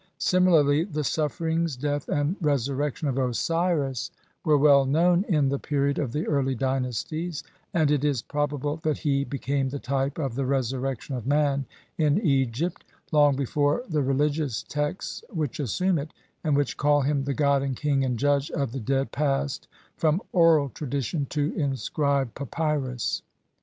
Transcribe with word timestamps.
Similarly, 0.17 0.83
the 0.85 1.03
sufferings, 1.03 1.77
death, 1.77 2.09
and 2.09 2.35
re 2.41 2.53
surrection 2.55 3.07
of 3.07 3.19
Osiris 3.19 4.09
were 4.43 4.57
well 4.57 4.83
known 4.83 5.23
in 5.29 5.49
the 5.49 5.59
period 5.59 5.99
of 5.99 6.11
the 6.11 6.25
early 6.25 6.55
dynasties, 6.55 7.43
and 7.71 7.91
it 7.91 8.03
is 8.03 8.23
probable 8.23 8.77
that 8.77 8.97
he 8.97 9.23
became 9.23 9.69
the 9.69 9.77
type 9.77 10.17
of 10.17 10.33
the 10.33 10.47
resurrection 10.47 11.15
of 11.15 11.27
man 11.27 11.67
in 11.99 12.19
Egypt, 12.25 12.83
long 13.11 13.35
before 13.35 13.83
the 13.87 14.01
religious 14.01 14.63
texts 14.63 15.23
which 15.29 15.59
assume 15.59 15.99
it 15.99 16.15
and 16.43 16.55
which 16.57 16.77
call 16.77 17.01
him 17.01 17.25
the 17.25 17.35
god 17.35 17.61
and 17.61 17.75
king 17.77 18.03
and 18.03 18.17
judge 18.17 18.49
of 18.49 18.71
the 18.71 18.79
dead 18.79 19.11
passed 19.11 19.67
from 19.97 20.19
oral 20.31 20.69
tradition 20.69 21.27
to 21.27 21.53
inscribed 21.55 22.33
papyrus. 22.33 23.21